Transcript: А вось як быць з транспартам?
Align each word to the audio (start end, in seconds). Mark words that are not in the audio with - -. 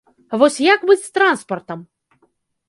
А 0.35 0.37
вось 0.43 0.55
як 0.63 0.85
быць 0.91 1.03
з 1.03 1.11
транспартам? 1.19 1.85